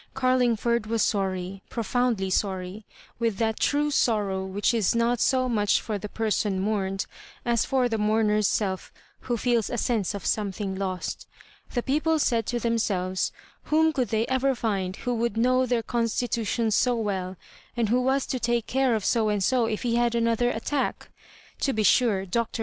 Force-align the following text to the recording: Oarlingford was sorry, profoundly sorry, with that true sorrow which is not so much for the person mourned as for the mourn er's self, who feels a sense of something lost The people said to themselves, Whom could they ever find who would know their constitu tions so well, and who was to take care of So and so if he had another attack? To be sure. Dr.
Oarlingford 0.19 0.87
was 0.87 1.03
sorry, 1.03 1.61
profoundly 1.69 2.31
sorry, 2.31 2.87
with 3.19 3.37
that 3.37 3.59
true 3.59 3.91
sorrow 3.91 4.43
which 4.43 4.73
is 4.73 4.95
not 4.95 5.19
so 5.19 5.47
much 5.47 5.79
for 5.79 5.99
the 5.99 6.09
person 6.09 6.59
mourned 6.59 7.05
as 7.45 7.65
for 7.65 7.87
the 7.87 7.99
mourn 7.99 8.31
er's 8.31 8.47
self, 8.47 8.91
who 9.19 9.37
feels 9.37 9.69
a 9.69 9.77
sense 9.77 10.15
of 10.15 10.25
something 10.25 10.73
lost 10.73 11.27
The 11.75 11.83
people 11.83 12.17
said 12.17 12.47
to 12.47 12.59
themselves, 12.59 13.31
Whom 13.65 13.93
could 13.93 14.07
they 14.07 14.25
ever 14.25 14.55
find 14.55 14.95
who 14.95 15.13
would 15.13 15.37
know 15.37 15.67
their 15.67 15.83
constitu 15.83 16.47
tions 16.47 16.73
so 16.73 16.95
well, 16.95 17.37
and 17.77 17.89
who 17.89 18.01
was 18.01 18.25
to 18.25 18.39
take 18.39 18.65
care 18.65 18.95
of 18.95 19.05
So 19.05 19.29
and 19.29 19.43
so 19.43 19.67
if 19.67 19.83
he 19.83 19.97
had 19.97 20.15
another 20.15 20.49
attack? 20.49 21.09
To 21.59 21.73
be 21.73 21.83
sure. 21.83 22.25
Dr. 22.25 22.59